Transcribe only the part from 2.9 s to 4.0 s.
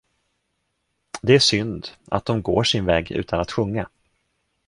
utan att sjunga.